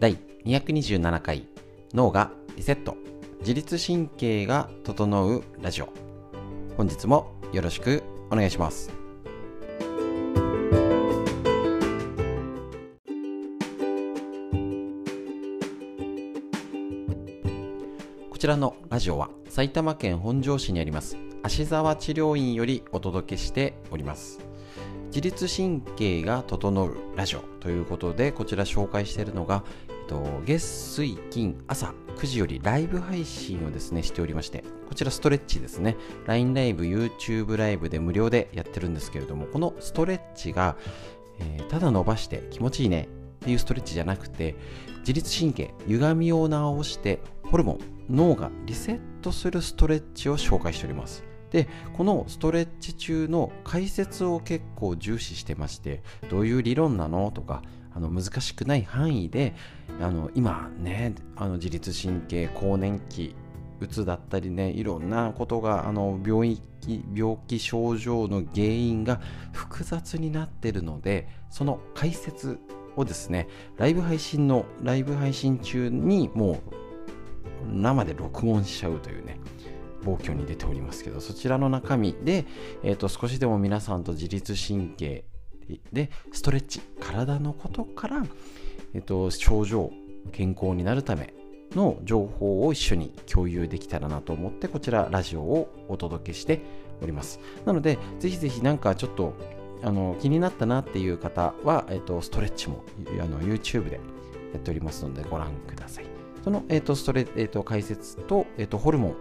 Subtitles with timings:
[0.00, 1.48] 第227回
[1.92, 2.96] 脳がリセット。
[3.40, 5.88] 自律神経が整うラジオ。
[6.76, 8.92] 本日もよろしくお願いします。
[18.30, 24.47] こちらのラジオは埼玉県本庄市にあります芦沢治療院よりお届けしております。
[25.08, 35.96] 自律神経が整うラジオということでこちら紹介しているのが、えっと、月水金朝9時よりライブ配信をですねしておりましてこちらストレッチですね。
[36.26, 40.76] LINE ライブ YouTube ライブで無料でやってるんですけれどもこのストレッチが、
[41.38, 44.56] えー、ただ伸ばして気持ちいいねっていうストレッチじゃなくて
[45.00, 47.78] 自律神経歪みを直してホルモン
[48.10, 51.27] 脳がリセットするストレッチを紹介しております。
[51.50, 57.62] でこのストレッチ中の解説を結構重視してましてどういう理論なのとか
[57.94, 59.54] あの難しくない範囲で
[60.00, 63.34] あの今ねあの自律神経更年期
[63.80, 69.20] うつだったりねいろんなことがあの病気病気症状の原因が
[69.52, 72.58] 複雑になってるのでその解説
[72.96, 76.58] をですねライブ配信のライブ配信中にもう
[77.66, 79.38] 生で録音しちゃうというね
[80.04, 82.46] 暴挙に出ておりますけどそちらの中身で、
[82.82, 85.24] えーと、少しでも皆さんと自律神経
[85.92, 88.24] でストレッチ体のことから、
[88.94, 89.90] えーと、症状
[90.32, 91.34] 健康になるため
[91.74, 96.62] の情報を一緒に共有できたらなと思ってこちらラジオをお届けして
[97.02, 97.40] おります。
[97.66, 99.34] なのでぜひぜひなんかちょっと
[99.82, 102.82] あの気になったなっていう方は、えーと、ストレッチも
[103.20, 104.00] あの YouTube で
[104.52, 106.06] やっておりますのでご覧ください。
[106.42, 109.16] その、えー、とストレ、えー、と解説と,、えー、とホルモン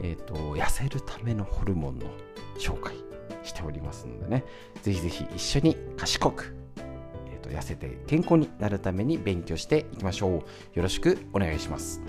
[0.00, 2.06] えーと、痩せるためのホルモンの
[2.58, 2.94] 紹介
[3.42, 4.44] しておりますのでね。
[4.82, 6.54] ぜひぜひ一緒に賢く、
[7.26, 10.30] えーと、痩せて健康になるために勉強していきましょう。
[10.30, 10.42] よ
[10.74, 12.02] ろしくお願いします。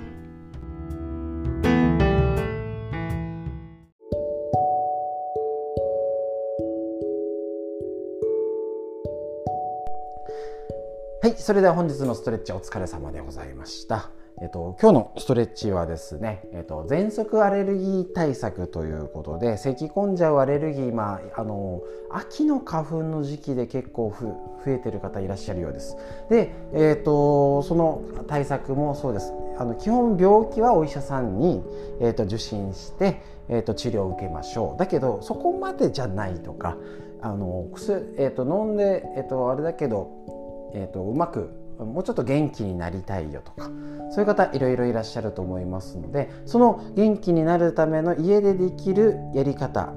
[11.20, 14.12] はい、それでは本日のストレッチお疲れ様でございました。
[14.40, 21.82] えっと、今日のストレッチはですね、えっと、喘息アレルギー対策ということで咳き込んじゃうアレルギー、まあ、あの
[22.12, 25.98] 秋の花粉の時期で結構増えてる方いらっしゃるようです。
[26.30, 31.64] で、えっと、その対策もそうですあの基本病気はお医者さんに、
[32.00, 36.78] えっと、受診して、えっと、治療を受けましょうだけどそこまでじゃないとか
[37.22, 41.50] あの薬、えっと、飲んで、えっと、あれだけど、えっと、うまく
[41.80, 43.70] もうちょっと元気になりたいよとか
[44.12, 49.94] そういう方いろいろいらっしゃると思いますのでその元気になるための家でできるやり方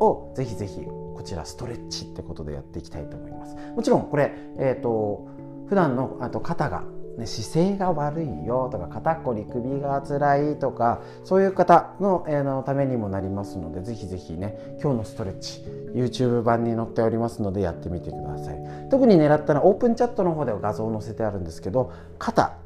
[0.00, 0.80] をぜひぜひ
[1.14, 3.56] こちらストレッチってことでやっていきたいと思います。
[3.74, 5.26] もちろんこれ、えーと、
[5.68, 6.84] 普段のあと肩が
[7.18, 15.62] ね、姿勢が悪いよとか肩こり首が辛いとかそういう方の,、えー、のためにもなりますのでぜひぜひね今日のストレッチ
[15.94, 18.56] YouTube 版に載っておりますのでやってみてください。
[18.90, 22.58] 特に狙ったのはオープンチャットの方では画像を載せてあるんですけど肩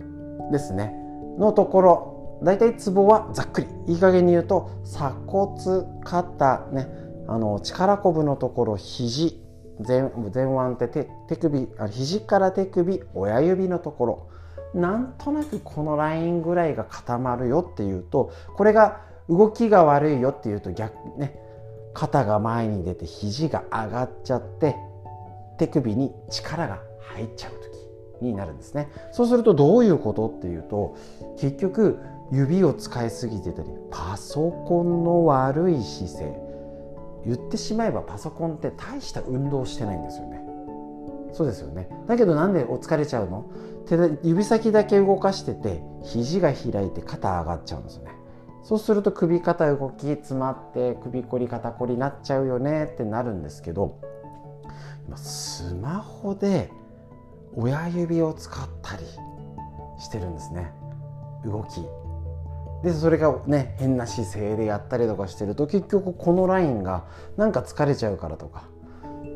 [0.50, 0.94] ですね。
[1.38, 3.68] のところだいたいツボはざっくり。
[3.86, 6.88] いい加減に言うと鎖骨肩ね
[7.28, 9.40] あの力こぶのところ肘
[9.86, 14.29] 前前腕って手手首あ肘から手首親指のところ。
[14.74, 21.38] なんとなくこのラインぐらいが固まるよっていうとこれが動きが悪いよっていうと逆ね
[21.94, 24.76] 肩が前に出て肘が上がっちゃって
[25.58, 26.80] 手首に力が
[27.14, 27.52] 入っちゃう
[28.20, 28.88] 時になるんですね。
[29.12, 30.96] そうするとどういうことっていうと
[31.38, 31.98] 結局
[32.32, 36.50] 指を使いすぎてたりパソコンの悪い姿勢。
[37.26, 40.49] 言ってしまえばパソコンって大した運動してないんですよね。
[41.32, 41.88] そうですよね。
[42.06, 43.50] だけどなんでお疲れちゃうの？
[43.86, 48.12] 手で指先だけ動かしてて肘が開いて肩上がっちゃうんですよね。
[48.62, 53.98] そうすると首肩動き詰まって首こり肩こりになっちゃうよねってなるんですけど
[55.08, 56.70] 今スマホで
[57.56, 59.04] 親指を使ったり
[59.98, 60.72] してるんですね。
[61.44, 61.84] 動き。
[62.84, 67.06] でそれがね変な姿勢でやったりとかしてると結局このラインが
[67.36, 68.68] なんか疲れちゃうからとか。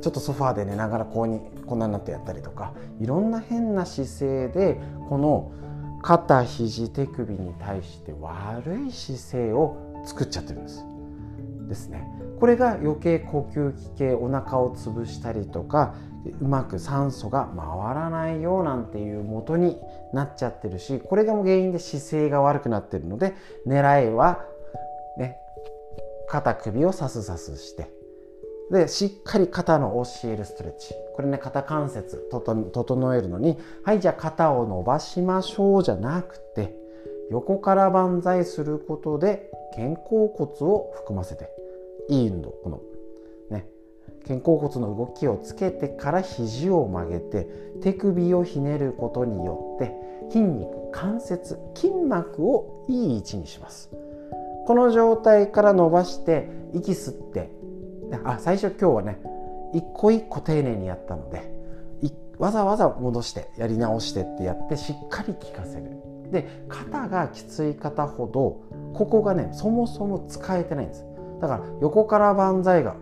[0.04, 4.78] ちょっとソファーで寝ながらこうにこんなになってやったりとかいろんな変な姿勢で
[5.08, 5.50] この
[6.02, 10.84] 肩肘手首に対して悪い姿勢を作っちゃってるんです。
[11.68, 12.06] ですね。
[12.38, 15.94] これが余計呼吸器系お腹を潰したりとか
[16.38, 19.78] うまく酸素が回らないようなんていう元に
[20.12, 23.32] なっちゃってるしこれが原因で姿勢が悪くなってるので
[23.66, 24.44] 狙いは
[25.16, 25.38] ね
[26.28, 27.88] 肩首をさすさすして
[28.70, 30.94] でしっかり肩の教えるストレッチ。
[31.14, 36.74] これね肩関節整えるのにはいじゃあ肩を伸ばしましょうじゃなくて
[37.30, 41.48] 横から万歳することで肩甲骨を含ませて
[42.08, 42.80] いい運動この
[43.50, 43.68] ね。
[44.26, 47.46] 肩甲骨の動きをつけてから肘を曲げて
[47.82, 49.92] 手首をひねることによって
[50.30, 53.90] 筋肉関節筋膜をいい位置にします。
[54.66, 57.50] この状態から伸ばして息吸って
[58.24, 59.20] あ最初今日はね
[59.72, 61.54] 一個一個丁寧にやったので
[62.38, 65.90] わざわざ戻してやり直してってやってしっかり効かせる。
[66.30, 68.62] で肩がきつい方ほど
[68.94, 71.04] ここがねそもそも使えてないんです。
[71.40, 72.96] だから横から万歳が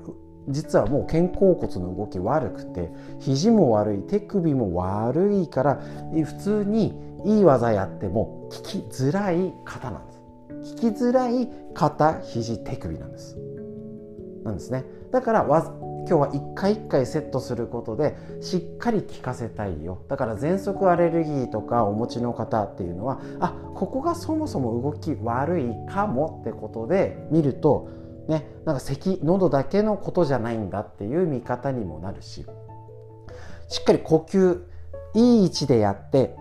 [0.48, 2.90] 実はもう肩甲骨の動き悪くて
[3.20, 5.80] 肘も悪い手首も悪いから
[6.12, 6.94] 普通に
[7.24, 10.74] いい技やっても効きづらい肩なんです。
[10.74, 13.38] 効きづらい肩肘手首なんです。
[14.44, 14.84] なんですね。
[15.10, 15.74] だからわ
[16.08, 20.02] 今日は一回一回セットすることでしっかり効かせたいよ。
[20.08, 27.88] だから喘息アレルギーとかお持ちの方っていうのはあここがそもそも動き悪いかもってことで見ると
[28.28, 32.44] ねなんか咳喉だけのことじゃないんだっていう見方にもなるし。
[33.68, 34.60] しっかり呼吸
[35.14, 36.36] いい位置でやって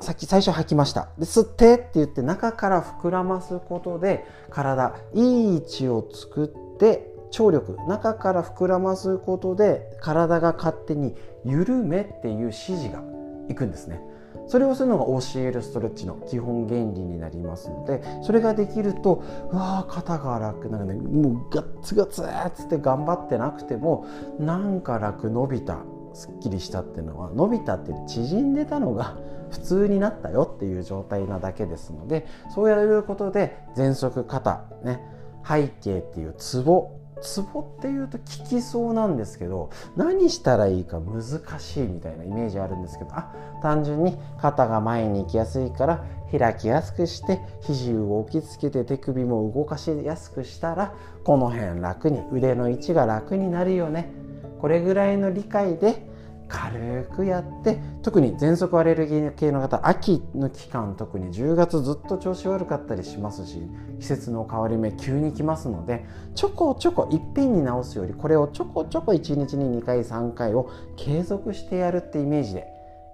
[0.00, 1.10] さっき最初吐きました。
[1.18, 13.02] で吸ってって言って中から膨らますことで体いい位置を作って張力中から膨らますことで体が勝手に緩めっていう指示が
[13.48, 14.00] いくんですね。
[14.46, 19.22] それをするのが教えるストレッチの基本原理になりますのでそれができると
[19.52, 20.68] うわー肩が楽。
[20.68, 24.06] なんかねもうガッツガツっつって頑張ってなくても
[24.38, 25.78] なんか楽伸びた。
[26.12, 29.16] すっきりしたっていうのは伸びたって縮んでたのが
[29.50, 35.00] 普通になったよっていう状態なだけですのでそうやることで喘息肩ね
[35.46, 41.22] 背景っていうツボツボっていうと効きそうなんですけど何したらいいか難
[41.58, 50.94] しいみたいなイメージあるんですけどあ単純に肩が前に行きやすいから開きやすくして肘を置きつけて手首も動かしやすくしたら
[51.24, 54.12] この辺楽に腕の位置が楽になるよね。
[54.60, 56.09] これぐらいの理解で
[56.50, 63.62] 軽くやって特に喘息アレルギー系の方秋の期間特に10月ずっと調子悪かったりしますし
[64.00, 66.04] 季節の変わり目急に来ますので
[66.34, 72.66] ちょこちょこいっぺんに直すよりこれをちょこちょこ1日に2回3回を継続してやるってイメージで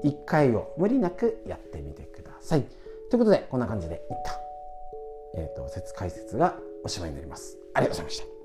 [0.05, 2.63] 1回を無理なくやってみてください。
[3.11, 4.41] ということでこんな感じでいった、
[5.37, 7.57] えーと、説解説がおしまいになります。
[7.75, 8.36] ありがとうございました。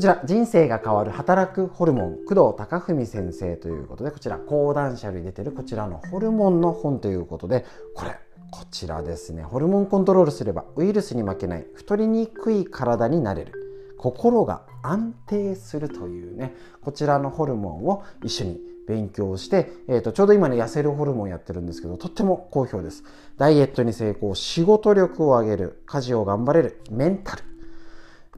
[0.00, 8.18] こちら人生が変わる働くホルモン工藤隆文先生ということでこちら講談社に出てるこちらのホルモンの本ということでこれ
[8.50, 9.42] こちらですね。
[9.42, 13.52] ホルモンコントロールすればウイルスに負けない太りにくい体になれる。
[13.98, 18.58] 心が安定するというねこちらのホルモンを一緒に
[18.88, 23.04] 勉強して、えーと、ちょうど今ね痩せるホルモンやってるんですけどとっても好評です。
[23.36, 27.49] ダイエットに成功仕事力を上げる家事を頑張れるメンタル。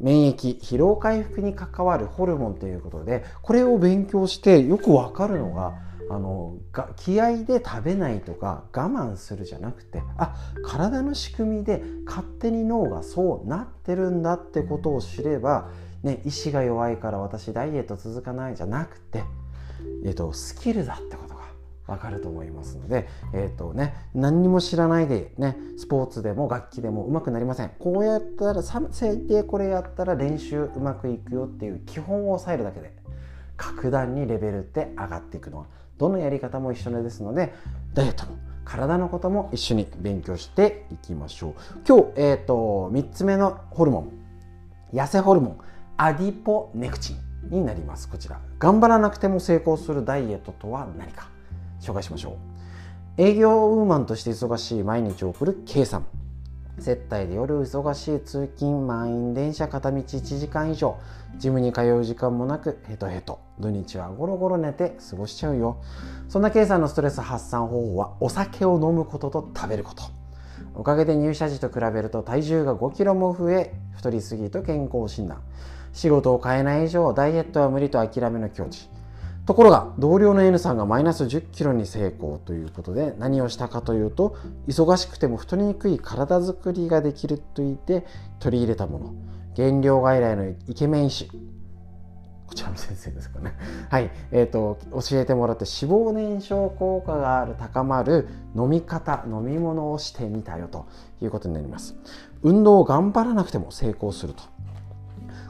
[0.00, 5.74] 免疫疲労回復に関わるホルモンということでこれを勉強してよくわかるのが
[6.10, 6.58] あの
[6.96, 10.34] 気合で食べないとか我慢するじゃなくてあ
[10.64, 15.70] 体の仕組みで勝手に脳がそうなってるんだってことを知れば、
[16.02, 19.24] ね、意志が弱いから私ダイエット続かないじゃなくて、
[20.04, 21.31] えっと、スキルだってこと。
[21.92, 27.70] わかると思いますので、え、ー、とね、何にも知らないでね、スポーツでも楽器でも上手くなりません。
[27.78, 32.96] こうやったら、最低これやったら練習うまくいくよっていう基本を押さえるだけで、
[33.58, 35.66] 格段にレベルって上がっていくのは、
[35.98, 37.52] どのやり方も一緒ですので、
[37.92, 41.54] ダイエットも体のことも一緒に勉強していきましょう。
[41.86, 45.58] 今日、えっ、ー、と、3つ目のホルモン、痩せホルモン、
[45.98, 48.08] アディポネクチンになります。
[48.08, 48.40] こちら。
[48.58, 51.28] 頑張らなくても成功するダイエットとは何か。
[51.82, 52.30] 紹介しましょ
[53.18, 53.22] う。
[53.22, 56.06] 営業ウーマンとして忙しい毎日を送る K さん。
[56.78, 60.96] 接待で夜忙しい通勤満員電車片道1時間以上。
[61.36, 63.40] ジムに通う時間もなくヘトヘト。
[63.58, 65.82] 土日はゴロゴロ寝て過ごしちゃうよ。
[66.28, 70.04] そんな K さんのストレス発散方法はお酒を飲むことと食べること。
[70.74, 75.42] おかげで入社時と比べると体重が5キロも増え太りすぎと健康診断。
[75.92, 78.88] 仕事を変えない以上ダイエットは無理と諦めの境地。
[79.46, 84.36] ところが同僚の N さんがマイナス1 0キロに成功ということで何をしたかというと
[84.68, 88.06] 忙しくても太りにくい体づくりができると言って
[88.38, 89.14] 取り入れたもの
[89.54, 91.30] 減量外来のイケメン医師
[92.52, 93.54] こちらの先生ですかね。
[93.88, 100.84] はい、えーと、教えてもらって脂肪燃焼効果がある高まる飲み方飲み物をしてみたよと
[101.22, 101.96] いうことになります。
[102.42, 104.42] 運動を頑張らなくても成功すると。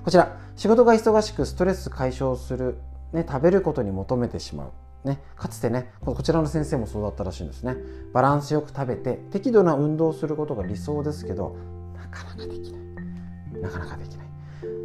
[0.05, 2.77] こちら仕事が忙しくストレス解消する、
[3.13, 4.73] ね、食べることに求めてしまう。
[5.05, 7.77] ね、かつてねこちらの先生もそうだったらしいんですね。
[8.13, 11.57] バランスよく食べて適度な運動をすることが理想ですけど
[11.93, 13.61] なかなかできない。
[13.61, 14.27] なかなかできない。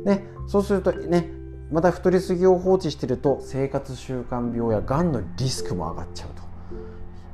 [0.06, 1.30] ね、そうするとね
[1.72, 6.48] また太りすぎを放置してると生活習慣病やがんのリスクも上がっちゃうと。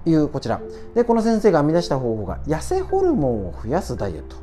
[0.06, 0.60] いうこちら。
[0.94, 4.36] でこの先生が編み出した方法が痩せホルモンを増やすダイエット。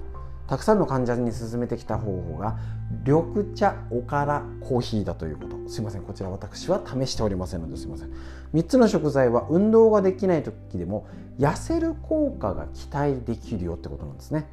[0.51, 2.59] たくさんの患者に勧めてきた方法が
[3.07, 5.57] 緑茶おからコーヒーだということ。
[5.69, 6.03] すいません。
[6.03, 8.11] こちら私は試しておりませんのですいません。
[8.53, 11.07] 3つの食材は運動ができない時でも
[11.39, 14.49] 痩せる効果が期待できるよってことなんですね。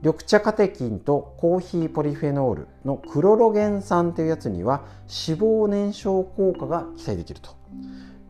[0.00, 4.86] 緑茶カテキンとコーヒーポリフェノールのクロロゲン酸というやつには
[5.28, 7.50] 脂肪燃焼効果が期待できると。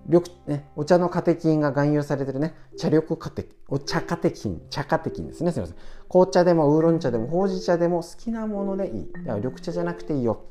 [0.06, 2.54] 緑、ね、お茶のカテキンが含有されてるね。
[2.76, 5.52] 茶緑カテお茶カテキン茶カテキンですね。
[5.52, 5.76] すみません。
[6.08, 9.12] 紅茶でもウーロン茶でもほうじ茶でも好きなものでいい。
[9.12, 10.44] だから緑茶じゃなくていいよ。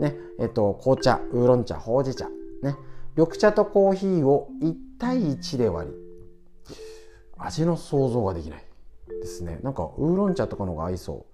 [0.00, 2.28] ねえっと紅茶ウーロン茶ほうじ茶。
[2.62, 2.76] ね。
[3.16, 5.96] 緑茶とコーヒーを1対1で割り。
[7.38, 8.64] 味の想像ができない。
[9.08, 9.60] ですね。
[9.62, 11.26] なんかウーロン茶とかの方が合いそ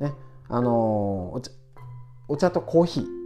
[0.00, 0.02] う。
[0.02, 0.12] ね。
[0.48, 1.50] あのー、お茶
[2.26, 3.23] お茶とコーヒー。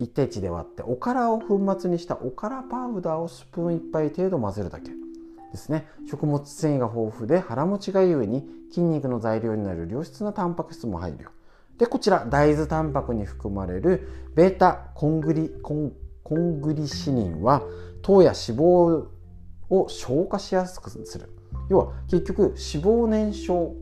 [0.00, 4.90] 1対1で割っておからを粉末にしたおからパウダーをスプーン1杯程度混ぜるだけ
[5.52, 5.86] ですね。
[6.10, 11.30] 食物繊維が豊富で腹持ちがゆえに筋肉の材料になる良質なタンパク質も入るよ。
[11.78, 17.62] でこちら大豆タンパクに含まれるベータコングリコンコングリシニンは
[18.02, 19.06] 糖や脂肪
[19.70, 21.30] を消化しやすくする。
[21.68, 23.74] 要は結局脂肪燃焼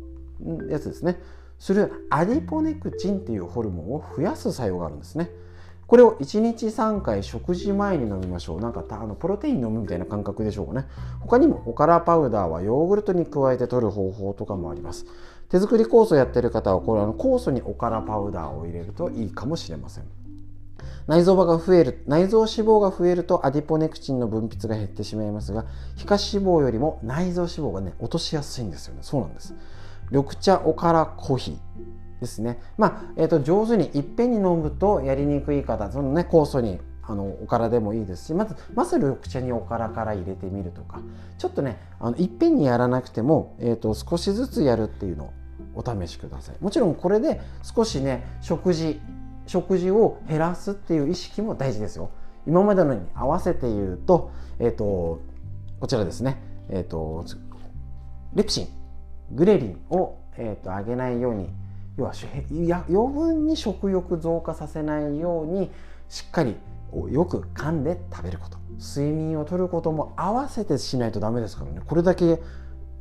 [0.69, 1.19] やつですね。
[1.59, 5.31] するアディポネクチンっていうホルモンを増やす作用があるんですね。
[5.93, 8.61] これを1日3回食事前に飲みましょう。
[8.63, 10.87] なんかあのプロテイン飲むみたいな感覚でしょうかね。
[11.21, 15.05] 他にもおからパウダーはヨーグルトに加えて取る方法とかもあります。
[15.51, 20.05] 手作り酵素やってる方はこれあの酵素におからパウダーを入れるといいかもしれません。
[21.09, 29.01] 内臓が増える内臓脂肪が増えるとアディポネクチンの分泌が減ってしまいますが皮下脂肪よりも内臓脂肪がね落としやすいんですよね。
[29.03, 29.55] そうなんです。
[30.11, 32.02] 緑茶おからコーヒー。
[32.23, 32.59] ですね。
[32.79, 41.01] まあ、えーと、上手にいっぺんに飲むとやりにくい方そのね酵素にあのおからでもいいですしまずまず緑茶におからから入れてみるとか。
[41.37, 45.33] ちょっとねあのいっぺんにやらなくても、えーと少しずつやるっていうのを
[45.75, 46.57] お試しください。
[46.61, 49.01] もちろんこれで少しね食事
[49.47, 52.11] 食事を減らすっていう意識も大事ですよ。
[52.47, 55.21] 今までのに合わせて言うと,、えーと、
[55.81, 57.25] こちらですね、えーと、
[58.35, 58.69] レプシン
[59.33, 61.49] グレリンを、えーと、上げないように
[61.97, 62.13] 要は
[62.89, 65.71] 余分に食欲増加させないように
[66.09, 66.57] しっかり
[67.11, 68.59] よく噛んで食べること。
[68.79, 71.81] 睡眠をとることも合わせてしないとダメですからね。
[71.87, 72.41] これだけ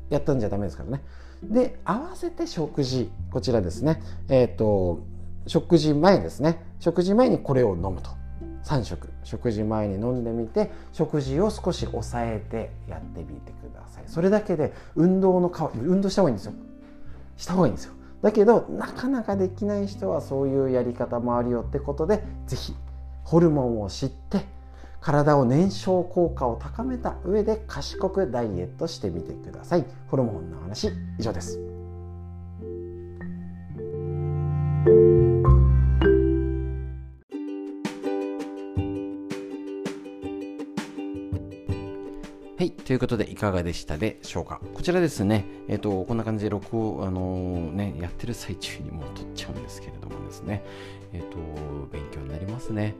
[0.09, 1.03] やったんじゃダメですからね。
[1.43, 4.01] で合わせて食事こちらですね。
[4.29, 4.99] えっ、ー、と
[5.47, 6.63] 食事前ですね。
[6.79, 8.11] 食事前にこれを飲むと。
[8.63, 9.09] 3食。
[9.23, 14.03] 食事前に飲んでみて食事を少し抑えてやってみてください。
[14.07, 16.53] それだけで運動の代わり運動した方がいいんですよ。
[17.37, 17.93] した方がいいんですよ。
[18.21, 22.75] だけどなかなかできない人はそういうやり方もあるよってことで是非
[23.23, 24.45] ホルモンを知って
[24.99, 29.85] 体を燃焼効果を高めた上で賢くダイエットしてみてください。
[30.07, 31.70] ホルモンの話以上です。
[42.91, 44.59] ということで、いかがでしたでしょうか？
[44.73, 50.61] こちらですね、えっ、ー、と、こんな感じで録音、あのー、ね、やってる最中にもう撮っちゃうんですけれどもですね、
[51.13, 51.37] えっ、ー、と、
[51.89, 52.95] 勉強になりますね。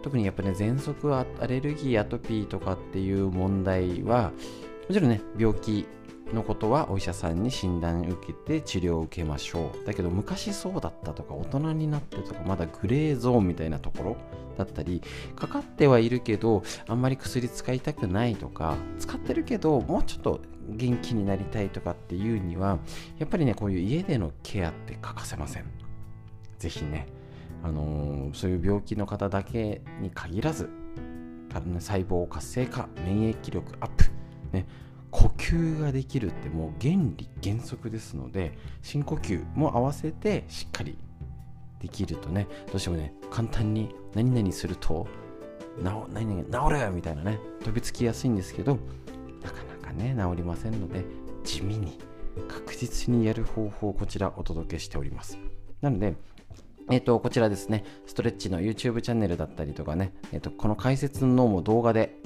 [0.00, 4.32] 特にやっぱね、喘息、アレルギー、アトピーとかっていう問題は、
[4.88, 5.86] もちろんね、病気
[6.34, 9.86] のことはお医者さんに診断受けて治療を受けましょう。
[9.86, 14.16] だけど昔そうだったとか大人になってとかまだグレーゾーンみたいなところ
[14.56, 15.02] だったり
[15.36, 22.78] かかってはいるけどあんまり薬使いたくないとか使ってるけどもうちょっと元気になりたいとかっていうには
[23.18, 25.64] やっぱりねこういう家でのケアって欠かせません。
[26.58, 27.06] 是非ね
[27.62, 30.70] あのー、そういう病気の方だけに限らず
[31.52, 34.04] 細胞活性化免疫力アップ
[34.52, 34.66] ね
[35.50, 40.96] 吸ができるってもう原理原則ですので深呼吸も合わせてしっかり
[41.80, 45.08] できるとねどうしてもね簡単に何々すると
[45.78, 48.78] 治何々治るみたいなね飛びつきやすいんですけど
[49.42, 51.04] なかなかね治りませんので
[51.42, 51.98] 地味に
[52.46, 55.36] 確実にやる方法をこちらお届けしております。
[55.80, 56.14] なので
[56.90, 62.16] えっ、と、こちらですね、ストレッチの YouTube チャンネルだったりとかね、えっ、と、この解説の脳も動画で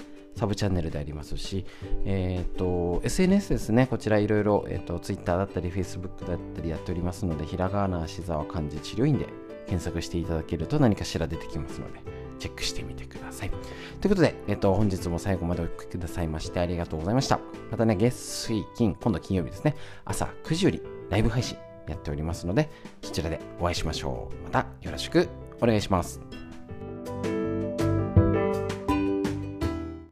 [0.44, 1.64] サブチャンネルでありますし、
[2.04, 9.26] えっ、と、SNS ですね、こちらいろいろ、えっ、と、Twitter だったり Facebook だったりやっておりますので、ひらがな、しざわ、漢字、治療院で
[9.64, 12.00] 検索していただけると何かしら出てきますので、
[12.38, 13.50] チェックしてみてください。
[13.50, 13.58] とい
[14.04, 17.40] うことで、えっ、と、本日も最後までお聞きくださいましてありがとうございました。
[17.70, 21.56] またね、月、水、金、今度金曜日ですね、朝9時よりライブ配信
[21.88, 22.68] やっておりますので、
[23.00, 24.44] そちらでお会いしましょう。
[24.44, 25.26] またよろしく
[25.62, 26.20] お願いします。